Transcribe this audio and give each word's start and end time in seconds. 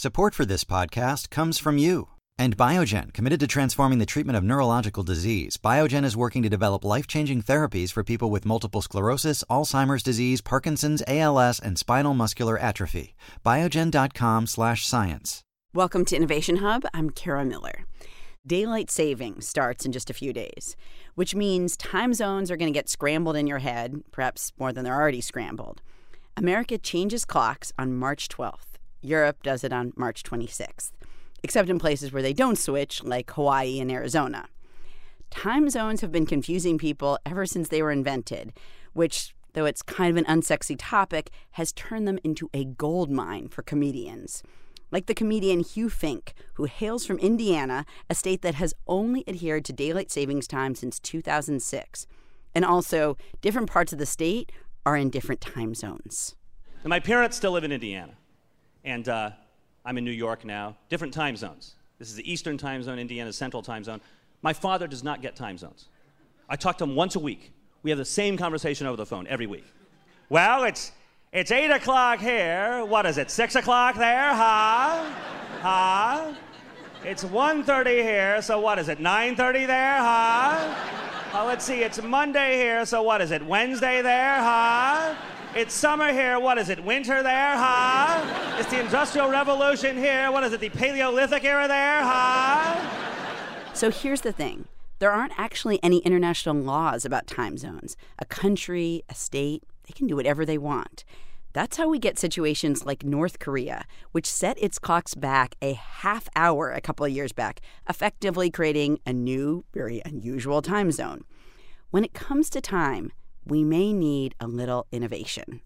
Support 0.00 0.32
for 0.32 0.46
this 0.46 0.64
podcast 0.64 1.28
comes 1.28 1.58
from 1.58 1.76
you. 1.76 2.08
And 2.38 2.56
Biogen, 2.56 3.12
committed 3.12 3.38
to 3.40 3.46
transforming 3.46 3.98
the 3.98 4.06
treatment 4.06 4.38
of 4.38 4.42
neurological 4.42 5.02
disease, 5.02 5.58
Biogen 5.58 6.06
is 6.06 6.16
working 6.16 6.42
to 6.42 6.48
develop 6.48 6.86
life-changing 6.86 7.42
therapies 7.42 7.92
for 7.92 8.02
people 8.02 8.30
with 8.30 8.46
multiple 8.46 8.80
sclerosis, 8.80 9.44
Alzheimer's 9.50 10.02
disease, 10.02 10.40
Parkinson's, 10.40 11.02
ALS, 11.06 11.60
and 11.60 11.78
spinal 11.78 12.14
muscular 12.14 12.56
atrophy. 12.56 13.14
Biogen.com 13.44 14.46
slash 14.46 14.86
science. 14.86 15.42
Welcome 15.74 16.06
to 16.06 16.16
Innovation 16.16 16.56
Hub. 16.56 16.86
I'm 16.94 17.10
Kara 17.10 17.44
Miller. 17.44 17.84
Daylight 18.46 18.90
saving 18.90 19.42
starts 19.42 19.84
in 19.84 19.92
just 19.92 20.08
a 20.08 20.14
few 20.14 20.32
days, 20.32 20.76
which 21.14 21.34
means 21.34 21.76
time 21.76 22.14
zones 22.14 22.50
are 22.50 22.56
going 22.56 22.72
to 22.72 22.78
get 22.78 22.88
scrambled 22.88 23.36
in 23.36 23.46
your 23.46 23.58
head, 23.58 24.02
perhaps 24.12 24.50
more 24.58 24.72
than 24.72 24.82
they're 24.82 24.98
already 24.98 25.20
scrambled. 25.20 25.82
America 26.38 26.78
changes 26.78 27.26
clocks 27.26 27.70
on 27.78 27.92
March 27.92 28.30
12th. 28.30 28.79
Europe 29.00 29.42
does 29.42 29.64
it 29.64 29.72
on 29.72 29.92
March 29.96 30.22
26th, 30.22 30.92
except 31.42 31.68
in 31.68 31.78
places 31.78 32.12
where 32.12 32.22
they 32.22 32.32
don't 32.32 32.58
switch, 32.58 33.02
like 33.02 33.30
Hawaii 33.32 33.80
and 33.80 33.90
Arizona. 33.90 34.48
Time 35.30 35.70
zones 35.70 36.00
have 36.00 36.12
been 36.12 36.26
confusing 36.26 36.78
people 36.78 37.18
ever 37.24 37.46
since 37.46 37.68
they 37.68 37.82
were 37.82 37.92
invented, 37.92 38.52
which, 38.92 39.34
though 39.52 39.64
it's 39.64 39.82
kind 39.82 40.10
of 40.10 40.16
an 40.16 40.40
unsexy 40.40 40.76
topic, 40.78 41.30
has 41.52 41.72
turned 41.72 42.06
them 42.08 42.18
into 42.24 42.50
a 42.52 42.64
gold 42.64 43.10
mine 43.10 43.48
for 43.48 43.62
comedians 43.62 44.42
like 44.90 45.06
the 45.06 45.14
comedian 45.14 45.60
Hugh 45.60 45.88
Fink, 45.88 46.34
who 46.54 46.64
hails 46.64 47.06
from 47.06 47.18
Indiana, 47.18 47.84
a 48.08 48.14
state 48.14 48.42
that 48.42 48.56
has 48.56 48.74
only 48.86 49.24
adhered 49.28 49.64
to 49.66 49.72
daylight 49.72 50.10
savings 50.10 50.46
time 50.46 50.74
since 50.74 50.98
2006. 50.98 52.06
And 52.54 52.64
also, 52.64 53.16
different 53.40 53.70
parts 53.70 53.92
of 53.92 53.98
the 53.98 54.06
state 54.06 54.50
are 54.84 54.96
in 54.96 55.10
different 55.10 55.40
time 55.40 55.74
zones. 55.74 56.34
my 56.84 56.98
parents 56.98 57.36
still 57.36 57.52
live 57.52 57.64
in 57.64 57.72
Indiana, 57.72 58.14
and 58.84 59.08
uh, 59.08 59.30
I'm 59.84 59.98
in 59.98 60.04
New 60.04 60.10
York 60.10 60.44
now. 60.44 60.76
Different 60.88 61.14
time 61.14 61.36
zones. 61.36 61.74
This 61.98 62.08
is 62.08 62.16
the 62.16 62.30
Eastern 62.30 62.58
time 62.58 62.82
zone, 62.82 62.98
Indiana's 62.98 63.36
Central 63.36 63.62
time 63.62 63.84
zone. 63.84 64.00
My 64.42 64.52
father 64.52 64.86
does 64.86 65.04
not 65.04 65.22
get 65.22 65.36
time 65.36 65.58
zones. 65.58 65.88
I 66.48 66.56
talk 66.56 66.78
to 66.78 66.84
him 66.84 66.94
once 66.94 67.16
a 67.16 67.20
week. 67.20 67.52
We 67.82 67.90
have 67.90 67.98
the 67.98 68.04
same 68.04 68.36
conversation 68.36 68.86
over 68.86 68.96
the 68.96 69.06
phone 69.06 69.26
every 69.26 69.46
week. 69.46 69.64
Well, 70.28 70.64
it's 70.64 70.92
it's 71.32 71.52
8 71.52 71.70
o'clock 71.70 72.18
here. 72.18 72.84
What 72.84 73.06
is 73.06 73.16
it, 73.16 73.30
6 73.30 73.54
o'clock 73.54 73.94
there? 73.94 74.34
Huh? 74.34 75.04
Huh? 75.60 76.34
It's 77.04 77.22
1.30 77.22 78.02
here, 78.02 78.42
so 78.42 78.58
what 78.58 78.80
is 78.80 78.88
it, 78.88 78.98
9.30 78.98 79.66
there? 79.68 79.98
Huh? 79.98 80.74
Uh, 81.32 81.44
let's 81.44 81.64
see, 81.64 81.82
it's 81.82 82.02
Monday 82.02 82.56
here, 82.56 82.84
so 82.84 83.02
what 83.02 83.20
is 83.20 83.30
it, 83.30 83.46
Wednesday 83.46 84.02
there? 84.02 84.42
Huh? 84.42 85.14
It's 85.52 85.74
summer 85.74 86.12
here, 86.12 86.38
what 86.38 86.58
is 86.58 86.68
it, 86.68 86.84
winter 86.84 87.24
there? 87.24 87.56
Huh? 87.56 88.56
It's 88.60 88.70
the 88.70 88.80
Industrial 88.80 89.28
Revolution 89.28 89.96
here, 89.96 90.30
what 90.30 90.44
is 90.44 90.52
it, 90.52 90.60
the 90.60 90.68
Paleolithic 90.68 91.42
era 91.42 91.66
there? 91.66 92.02
Huh? 92.04 93.74
So 93.74 93.90
here's 93.90 94.20
the 94.20 94.30
thing. 94.30 94.66
There 95.00 95.10
aren't 95.10 95.32
actually 95.36 95.82
any 95.82 95.98
international 95.98 96.54
laws 96.54 97.04
about 97.04 97.26
time 97.26 97.58
zones. 97.58 97.96
A 98.20 98.26
country, 98.26 99.02
a 99.08 99.14
state, 99.14 99.64
they 99.88 99.92
can 99.92 100.06
do 100.06 100.14
whatever 100.14 100.46
they 100.46 100.56
want. 100.56 101.04
That's 101.52 101.78
how 101.78 101.88
we 101.88 101.98
get 101.98 102.16
situations 102.16 102.86
like 102.86 103.02
North 103.02 103.40
Korea, 103.40 103.86
which 104.12 104.26
set 104.26 104.56
its 104.62 104.78
clocks 104.78 105.16
back 105.16 105.56
a 105.60 105.72
half 105.72 106.28
hour 106.36 106.70
a 106.70 106.80
couple 106.80 107.04
of 107.04 107.10
years 107.10 107.32
back, 107.32 107.60
effectively 107.88 108.52
creating 108.52 109.00
a 109.04 109.12
new, 109.12 109.64
very 109.74 110.00
unusual 110.04 110.62
time 110.62 110.92
zone. 110.92 111.24
When 111.90 112.04
it 112.04 112.14
comes 112.14 112.50
to 112.50 112.60
time, 112.60 113.10
we 113.46 113.64
may 113.64 113.92
need 113.92 114.34
a 114.40 114.46
little 114.46 114.86
innovation. 114.92 115.60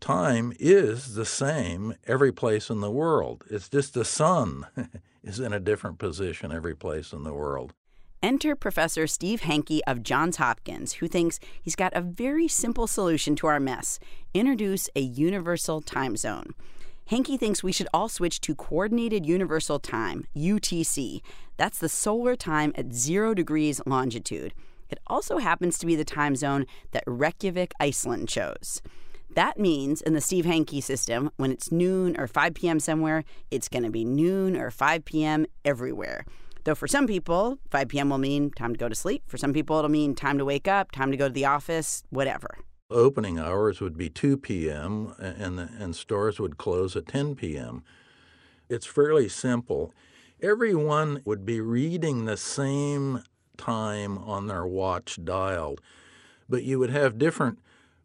Time 0.00 0.52
is 0.58 1.14
the 1.14 1.24
same 1.24 1.94
every 2.06 2.32
place 2.32 2.70
in 2.70 2.80
the 2.80 2.90
world. 2.90 3.44
It's 3.50 3.68
just 3.68 3.94
the 3.94 4.04
sun 4.04 4.66
is 5.24 5.40
in 5.40 5.52
a 5.52 5.60
different 5.60 5.98
position 5.98 6.52
every 6.52 6.76
place 6.76 7.12
in 7.12 7.24
the 7.24 7.32
world. 7.32 7.72
Enter 8.22 8.56
Professor 8.56 9.06
Steve 9.06 9.42
Hanke 9.42 9.80
of 9.86 10.02
Johns 10.02 10.36
Hopkins, 10.36 10.94
who 10.94 11.08
thinks 11.08 11.38
he's 11.62 11.76
got 11.76 11.94
a 11.94 12.00
very 12.00 12.48
simple 12.48 12.86
solution 12.86 13.36
to 13.36 13.46
our 13.46 13.60
mess 13.60 13.98
introduce 14.34 14.88
a 14.96 15.00
universal 15.00 15.80
time 15.80 16.16
zone. 16.16 16.54
Hanke 17.10 17.38
thinks 17.38 17.62
we 17.62 17.72
should 17.72 17.88
all 17.94 18.08
switch 18.08 18.40
to 18.40 18.54
Coordinated 18.54 19.26
Universal 19.26 19.78
Time, 19.78 20.26
UTC. 20.36 21.20
That's 21.56 21.78
the 21.78 21.88
solar 21.88 22.34
time 22.34 22.72
at 22.74 22.92
zero 22.92 23.32
degrees 23.32 23.80
longitude. 23.86 24.54
It 24.88 24.98
also 25.06 25.38
happens 25.38 25.78
to 25.78 25.86
be 25.86 25.96
the 25.96 26.04
time 26.04 26.36
zone 26.36 26.66
that 26.92 27.04
Reykjavik, 27.06 27.72
Iceland 27.80 28.28
chose. 28.28 28.82
That 29.34 29.58
means 29.58 30.00
in 30.00 30.14
the 30.14 30.20
Steve 30.20 30.46
Hanke 30.46 30.82
system, 30.82 31.30
when 31.36 31.52
it's 31.52 31.70
noon 31.70 32.18
or 32.18 32.26
5 32.26 32.54
p.m. 32.54 32.80
somewhere, 32.80 33.24
it's 33.50 33.68
going 33.68 33.82
to 33.82 33.90
be 33.90 34.04
noon 34.04 34.56
or 34.56 34.70
5 34.70 35.04
p.m. 35.04 35.46
everywhere. 35.64 36.24
Though 36.64 36.74
for 36.74 36.88
some 36.88 37.06
people, 37.06 37.58
5 37.70 37.88
p.m. 37.88 38.10
will 38.10 38.18
mean 38.18 38.50
time 38.50 38.72
to 38.72 38.78
go 38.78 38.88
to 38.88 38.94
sleep. 38.94 39.22
For 39.26 39.36
some 39.36 39.52
people, 39.52 39.76
it'll 39.78 39.90
mean 39.90 40.14
time 40.14 40.38
to 40.38 40.44
wake 40.44 40.66
up, 40.66 40.90
time 40.90 41.10
to 41.10 41.16
go 41.16 41.28
to 41.28 41.34
the 41.34 41.44
office, 41.44 42.02
whatever. 42.10 42.58
Opening 42.90 43.38
hours 43.38 43.80
would 43.80 43.96
be 43.96 44.08
2 44.08 44.36
p.m., 44.38 45.14
and, 45.18 45.58
and 45.60 45.94
stores 45.94 46.40
would 46.40 46.56
close 46.56 46.96
at 46.96 47.06
10 47.06 47.34
p.m. 47.34 47.84
It's 48.68 48.86
fairly 48.86 49.28
simple. 49.28 49.92
Everyone 50.42 51.22
would 51.24 51.44
be 51.44 51.60
reading 51.60 52.24
the 52.24 52.36
same 52.36 53.22
time 53.56 54.18
on 54.18 54.46
their 54.46 54.66
watch 54.66 55.18
dial, 55.22 55.76
but 56.48 56.62
you 56.62 56.78
would 56.78 56.90
have 56.90 57.18
different 57.18 57.58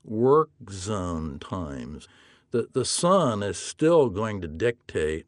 work 0.03 0.50
zone 0.69 1.39
times. 1.39 2.07
The, 2.51 2.67
the 2.73 2.85
sun 2.85 3.44
is 3.44 3.57
still 3.57 4.09
going 4.09 4.41
to 4.41 4.47
dictate 4.47 5.25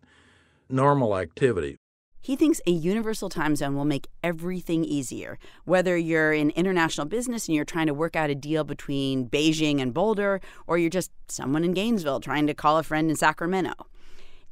normal 0.69 1.17
activity. 1.17 1.77
He 2.23 2.37
thinks 2.37 2.61
a 2.65 2.71
universal 2.71 3.27
time 3.27 3.55
zone 3.57 3.75
will 3.75 3.83
make 3.83 4.07
everything 4.23 4.85
easier. 4.85 5.37
Whether 5.65 5.97
you're 5.97 6.31
in 6.31 6.51
international 6.51 7.05
business 7.05 7.47
and 7.47 7.55
you're 7.55 7.65
trying 7.65 7.87
to 7.87 7.93
work 7.93 8.15
out 8.15 8.29
a 8.29 8.35
deal 8.35 8.63
between 8.63 9.27
Beijing 9.27 9.81
and 9.81 9.93
Boulder, 9.93 10.39
or 10.65 10.77
you're 10.77 10.89
just 10.89 11.11
someone 11.27 11.65
in 11.65 11.73
Gainesville 11.73 12.21
trying 12.21 12.47
to 12.47 12.53
call 12.53 12.77
a 12.77 12.83
friend 12.83 13.09
in 13.09 13.17
Sacramento. 13.17 13.73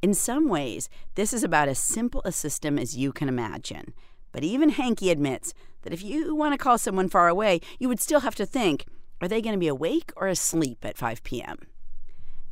In 0.02 0.12
some 0.12 0.48
ways, 0.48 0.90
this 1.14 1.32
is 1.32 1.42
about 1.42 1.68
as 1.68 1.78
simple 1.78 2.20
a 2.26 2.32
system 2.32 2.78
as 2.78 2.96
you 2.96 3.10
can 3.10 3.28
imagine. 3.28 3.94
But 4.32 4.44
even 4.44 4.72
Hanke 4.72 5.10
admits 5.10 5.54
that 5.82 5.92
if 5.92 6.02
you 6.02 6.34
want 6.34 6.54
to 6.54 6.58
call 6.58 6.78
someone 6.78 7.08
far 7.08 7.28
away, 7.28 7.60
you 7.78 7.88
would 7.88 8.00
still 8.00 8.20
have 8.20 8.34
to 8.36 8.46
think 8.46 8.86
are 9.20 9.28
they 9.28 9.40
going 9.40 9.54
to 9.54 9.60
be 9.60 9.68
awake 9.68 10.12
or 10.16 10.26
asleep 10.26 10.84
at 10.84 10.98
5 10.98 11.22
p.m.? 11.22 11.58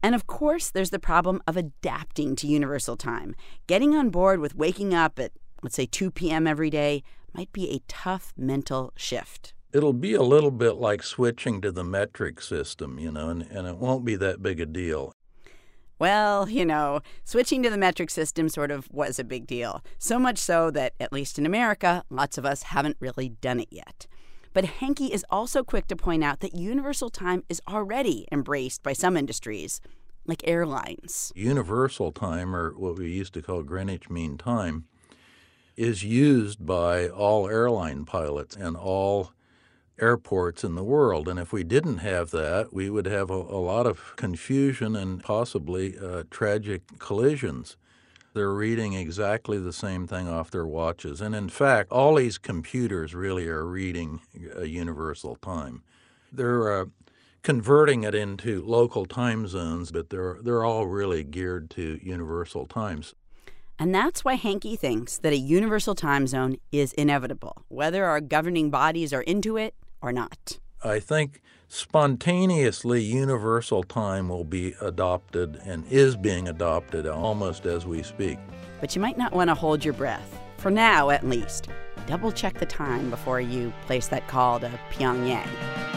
And 0.03 0.15
of 0.15 0.27
course, 0.27 0.71
there's 0.71 0.91
the 0.91 1.01
problem 1.01 1.43
of 1.47 1.57
adapting 1.57 2.37
to 2.37 2.47
universal 2.47 2.97
time. 2.97 3.35
Getting 3.67 3.95
on 3.95 4.11
board 4.11 4.39
with 4.39 4.55
waking 4.55 4.95
up 4.95 5.19
at, 5.19 5.33
let's 5.63 5.75
say, 5.75 5.87
2 5.87 6.13
p.m. 6.13 6.47
every 6.47 6.71
day 6.71 7.03
might 7.35 7.53
be 7.53 7.71
a 7.71 7.83
tough 7.89 8.33
mental 8.37 8.93
shift. 8.97 9.53
It'll 9.73 9.93
be 9.93 10.15
a 10.15 10.23
little 10.23 10.51
bit 10.51 10.77
like 10.77 11.03
switching 11.03 11.61
to 11.61 11.71
the 11.71 11.85
metric 11.85 12.41
system, 12.41 12.99
you 12.99 13.13
know, 13.13 13.29
and, 13.29 13.43
and 13.43 13.67
it 13.67 13.77
won't 13.77 14.05
be 14.05 14.17
that 14.17 14.43
big 14.43 14.61
a 14.61 14.67
deal. 14.67 15.13
Well, 16.01 16.49
you 16.49 16.65
know, 16.65 17.03
switching 17.25 17.63
to 17.63 17.69
the 17.69 17.77
metric 17.77 18.09
system 18.09 18.49
sort 18.49 18.71
of 18.71 18.89
was 18.91 19.19
a 19.19 19.25
big 19.25 19.47
deal. 19.47 19.85
So 19.99 20.19
much 20.19 20.39
so 20.39 20.71
that, 20.71 20.95
at 20.99 21.13
least 21.13 21.39
in 21.39 21.45
America, 21.45 22.05
lots 22.09 22.39
of 22.39 22.47
us 22.47 22.63
haven't 22.65 22.97
really 23.01 23.29
done 23.29 23.61
it 23.61 23.69
yet. 23.71 24.07
But 24.55 24.65
Hanke 24.65 25.11
is 25.11 25.27
also 25.29 25.63
quick 25.63 25.87
to 25.89 25.97
point 25.97 26.25
out 26.25 26.41
that 26.41 26.55
universal 26.57 27.11
time 27.11 27.45
is 27.51 27.61
already 27.69 28.27
embraced 28.33 28.83
by 28.83 28.95
some 28.95 29.15
industries, 29.15 29.83
like 30.25 30.41
airlines. 30.49 31.33
Universal 31.37 32.13
time, 32.13 32.57
or 32.57 32.71
what 32.79 32.97
we 32.97 33.11
used 33.11 33.35
to 33.35 33.43
call 33.43 33.63
Greenwich 33.63 34.09
Mean 34.09 34.39
Time, 34.39 34.87
is 35.77 36.03
used 36.03 36.65
by 36.65 37.11
all 37.11 37.47
airline 37.47 38.07
pilots 38.07 38.57
and 38.57 38.75
all 38.75 39.33
airports 40.01 40.65
in 40.65 40.75
the 40.75 40.85
world. 40.85 41.29
And 41.29 41.39
if 41.39 41.53
we 41.53 41.65
didn't 41.65 41.99
have 41.99 42.31
that, 42.31 42.73
we 42.73 42.91
would 42.91 43.07
have 43.07 43.31
a, 43.31 43.35
a 43.35 43.61
lot 43.61 43.87
of 43.87 44.15
confusion 44.17 44.97
and 44.97 45.23
possibly 45.23 45.97
uh, 45.99 46.25
tragic 46.31 46.83
collisions. 46.99 47.77
They're 48.33 48.53
reading 48.53 48.93
exactly 48.93 49.59
the 49.59 49.73
same 49.73 50.07
thing 50.07 50.29
off 50.29 50.51
their 50.51 50.67
watches. 50.67 51.21
And 51.21 51.35
in 51.35 51.49
fact, 51.49 51.91
all 51.91 52.15
these 52.15 52.39
computers 52.39 53.15
really 53.15 53.49
are 53.49 53.67
reading 53.67 54.21
a 54.55 54.67
universal 54.67 55.37
time. 55.37 55.83
They're 56.33 56.81
uh, 56.81 56.85
converting 57.43 58.05
it 58.05 58.15
into 58.15 58.63
local 58.65 59.05
time 59.05 59.49
zones, 59.49 59.91
but 59.91 60.11
they're, 60.11 60.39
they're 60.43 60.65
all 60.65 60.87
really 60.87 61.25
geared 61.25 61.71
to 61.71 61.99
universal 62.03 62.67
times. 62.67 63.15
And 63.81 63.95
that's 63.95 64.25
why 64.25 64.37
Hanke 64.37 64.79
thinks 64.79 65.17
that 65.19 65.33
a 65.33 65.39
universal 65.39 65.95
time 65.95 66.27
zone 66.27 66.59
is 66.71 66.93
inevitable, 66.93 67.65
whether 67.69 68.05
our 68.05 68.21
governing 68.21 68.71
bodies 68.71 69.13
are 69.13 69.23
into 69.23 69.57
it 69.57 69.75
or 70.03 70.13
not. 70.13 70.59
I 70.83 70.99
think 70.99 71.43
spontaneously 71.69 73.03
universal 73.03 73.83
time 73.83 74.29
will 74.29 74.45
be 74.45 74.75
adopted 74.81 75.61
and 75.65 75.87
is 75.91 76.17
being 76.17 76.49
adopted 76.49 77.07
almost 77.07 77.67
as 77.67 77.87
we 77.87 78.03
speak. 78.03 78.39
But 78.81 78.97
you 78.97 79.03
might 79.03 79.19
not 79.19 79.33
want 79.33 79.49
to 79.49 79.55
hold 79.55 79.85
your 79.85 79.95
breath, 79.95 80.39
for 80.57 80.71
now 80.71 81.11
at 81.11 81.27
least. 81.27 81.69
Double 82.07 82.33
check 82.33 82.59
the 82.59 82.67
time 82.67 83.11
before 83.11 83.41
you 83.41 83.73
place 83.87 84.09
that 84.09 84.27
call 84.27 84.59
to 84.61 84.71
Pyongyang. 84.91 85.90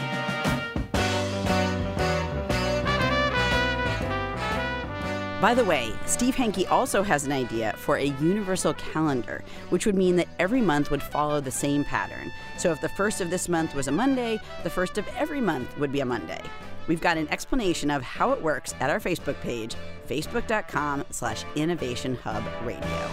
By 5.44 5.52
the 5.52 5.62
way, 5.62 5.92
Steve 6.06 6.36
Hanke 6.36 6.70
also 6.70 7.02
has 7.02 7.26
an 7.26 7.32
idea 7.32 7.74
for 7.76 7.98
a 7.98 8.04
universal 8.04 8.72
calendar, 8.72 9.44
which 9.68 9.84
would 9.84 9.94
mean 9.94 10.16
that 10.16 10.28
every 10.38 10.62
month 10.62 10.90
would 10.90 11.02
follow 11.02 11.38
the 11.38 11.50
same 11.50 11.84
pattern. 11.84 12.32
So 12.56 12.72
if 12.72 12.80
the 12.80 12.88
first 12.88 13.20
of 13.20 13.28
this 13.28 13.46
month 13.46 13.74
was 13.74 13.86
a 13.86 13.92
Monday, 13.92 14.40
the 14.62 14.70
first 14.70 14.96
of 14.96 15.06
every 15.08 15.42
month 15.42 15.76
would 15.76 15.92
be 15.92 16.00
a 16.00 16.06
Monday. 16.06 16.40
We've 16.86 16.98
got 16.98 17.18
an 17.18 17.28
explanation 17.28 17.90
of 17.90 18.00
how 18.00 18.32
it 18.32 18.40
works 18.40 18.74
at 18.80 18.88
our 18.88 18.98
Facebook 18.98 19.38
page, 19.42 19.76
facebook.com 20.08 21.04
slash 21.10 21.44
innovation 21.56 22.14
hub 22.14 22.42
radio. 22.62 23.10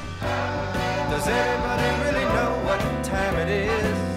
Does 1.09 1.27
really 1.27 2.23
know 2.33 2.61
what 2.63 2.79
time 3.03 3.35
it 3.39 3.49
is? 3.49 4.10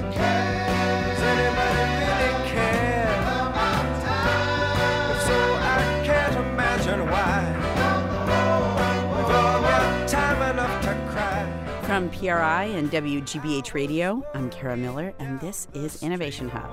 From 11.95 12.11
PRI 12.11 12.65
and 12.65 12.91
WGBH 12.91 13.73
Radio, 13.73 14.27
I'm 14.35 14.51
Kara 14.51 14.77
Miller, 14.77 15.15
and 15.21 15.39
this 15.39 15.69
is 15.75 16.03
Innovation 16.03 16.49
Hub. 16.49 16.69